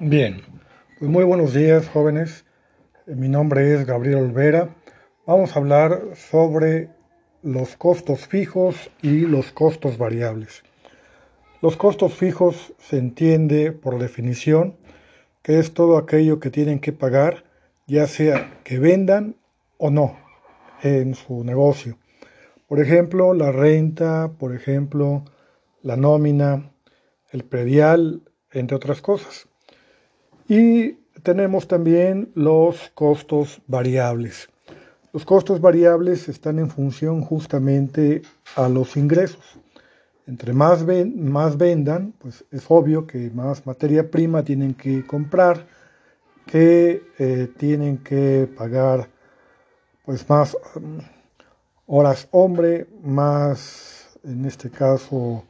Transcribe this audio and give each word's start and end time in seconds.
Bien, 0.00 0.42
pues 1.00 1.10
muy 1.10 1.24
buenos 1.24 1.54
días 1.54 1.88
jóvenes. 1.88 2.44
Mi 3.06 3.28
nombre 3.28 3.74
es 3.74 3.84
Gabriel 3.84 4.18
Olvera. 4.18 4.76
Vamos 5.26 5.56
a 5.56 5.58
hablar 5.58 6.14
sobre 6.14 6.90
los 7.42 7.76
costos 7.76 8.28
fijos 8.28 8.92
y 9.02 9.22
los 9.22 9.50
costos 9.50 9.98
variables. 9.98 10.62
Los 11.60 11.76
costos 11.76 12.14
fijos 12.14 12.74
se 12.78 12.98
entiende 12.98 13.72
por 13.72 13.98
definición 13.98 14.76
que 15.42 15.58
es 15.58 15.74
todo 15.74 15.98
aquello 15.98 16.38
que 16.38 16.50
tienen 16.50 16.78
que 16.78 16.92
pagar, 16.92 17.42
ya 17.88 18.06
sea 18.06 18.60
que 18.62 18.78
vendan 18.78 19.34
o 19.78 19.90
no 19.90 20.16
en 20.84 21.16
su 21.16 21.42
negocio. 21.42 21.98
Por 22.68 22.78
ejemplo, 22.78 23.34
la 23.34 23.50
renta, 23.50 24.30
por 24.38 24.54
ejemplo, 24.54 25.24
la 25.82 25.96
nómina, 25.96 26.70
el 27.32 27.42
predial, 27.42 28.22
entre 28.52 28.76
otras 28.76 29.02
cosas. 29.02 29.48
Y 30.48 30.92
tenemos 31.22 31.68
también 31.68 32.30
los 32.34 32.90
costos 32.94 33.60
variables. 33.66 34.48
Los 35.12 35.26
costos 35.26 35.60
variables 35.60 36.28
están 36.28 36.58
en 36.58 36.70
función 36.70 37.20
justamente 37.20 38.22
a 38.56 38.68
los 38.68 38.96
ingresos. 38.96 39.58
Entre 40.26 40.52
más, 40.52 40.84
vendan, 40.84 42.14
pues 42.18 42.44
es 42.50 42.64
obvio 42.68 43.06
que 43.06 43.30
más 43.30 43.66
materia 43.66 44.10
prima 44.10 44.42
tienen 44.42 44.74
que 44.74 45.06
comprar, 45.06 45.66
que 46.46 47.02
eh, 47.18 47.48
tienen 47.56 47.98
que 47.98 48.48
pagar 48.56 49.08
pues 50.04 50.28
más 50.28 50.56
mm, 50.74 50.98
horas 51.86 52.26
hombre, 52.30 52.86
más 53.02 54.18
en 54.24 54.46
este 54.46 54.70
caso 54.70 55.44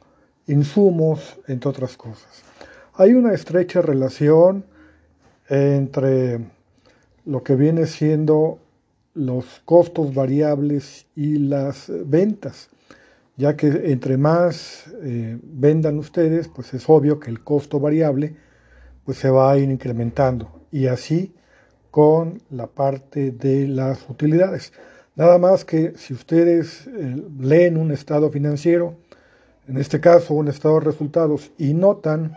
insumos, 0.47 1.39
entre 1.47 1.69
otras 1.69 1.95
cosas. 1.95 2.43
Hay 2.95 3.13
una 3.13 3.33
estrecha 3.33 3.81
relación 3.81 4.65
entre 5.49 6.39
lo 7.25 7.43
que 7.43 7.55
viene 7.55 7.85
siendo 7.87 8.59
los 9.13 9.61
costos 9.65 10.13
variables 10.13 11.07
y 11.15 11.39
las 11.39 11.91
ventas, 12.05 12.69
ya 13.35 13.55
que 13.57 13.67
entre 13.91 14.17
más 14.17 14.85
eh, 15.01 15.37
vendan 15.43 15.97
ustedes, 15.97 16.47
pues 16.47 16.73
es 16.73 16.87
obvio 16.87 17.19
que 17.19 17.29
el 17.29 17.43
costo 17.43 17.79
variable 17.79 18.35
pues 19.03 19.17
se 19.17 19.29
va 19.29 19.51
a 19.51 19.57
ir 19.57 19.69
incrementando 19.69 20.65
y 20.71 20.87
así 20.87 21.33
con 21.91 22.41
la 22.51 22.67
parte 22.67 23.31
de 23.31 23.67
las 23.67 24.07
utilidades. 24.09 24.71
Nada 25.15 25.37
más 25.37 25.65
que 25.65 25.93
si 25.97 26.13
ustedes 26.13 26.87
eh, 26.87 27.23
leen 27.39 27.77
un 27.77 27.91
estado 27.91 28.29
financiero, 28.29 28.95
en 29.67 29.77
este 29.77 29.99
caso 29.99 30.33
un 30.33 30.47
estado 30.47 30.75
de 30.75 30.85
resultados, 30.85 31.51
y 31.57 31.73
notan 31.73 32.35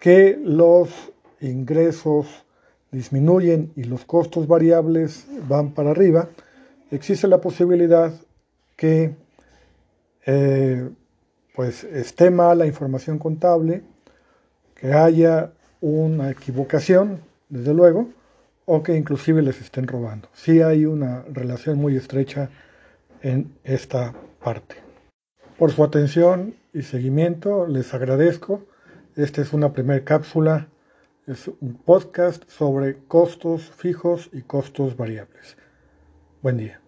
que 0.00 0.38
los 0.42 0.90
ingresos 1.50 2.26
disminuyen 2.90 3.72
y 3.76 3.84
los 3.84 4.04
costos 4.04 4.46
variables 4.46 5.26
van 5.48 5.72
para 5.72 5.90
arriba, 5.90 6.28
existe 6.90 7.28
la 7.28 7.40
posibilidad 7.40 8.12
que 8.76 9.14
eh, 10.24 10.88
pues 11.54 11.84
esté 11.84 12.30
mal 12.30 12.58
la 12.58 12.66
información 12.66 13.18
contable, 13.18 13.82
que 14.74 14.92
haya 14.92 15.52
una 15.80 16.30
equivocación, 16.30 17.20
desde 17.48 17.72
luego, 17.72 18.10
o 18.66 18.82
que 18.82 18.96
inclusive 18.96 19.40
les 19.40 19.60
estén 19.60 19.86
robando. 19.86 20.28
Sí 20.34 20.60
hay 20.60 20.84
una 20.84 21.22
relación 21.32 21.78
muy 21.78 21.96
estrecha 21.96 22.50
en 23.22 23.52
esta 23.64 24.12
parte. 24.42 24.76
Por 25.58 25.72
su 25.72 25.82
atención 25.82 26.54
y 26.74 26.82
seguimiento 26.82 27.66
les 27.66 27.94
agradezco. 27.94 28.66
Esta 29.14 29.40
es 29.40 29.54
una 29.54 29.72
primera 29.72 30.04
cápsula 30.04 30.68
es 31.26 31.48
un 31.48 31.74
podcast 31.84 32.48
sobre 32.48 32.98
costos 33.08 33.62
fijos 33.62 34.30
y 34.32 34.42
costos 34.42 34.96
variables. 34.96 35.56
Buen 36.40 36.56
día. 36.58 36.85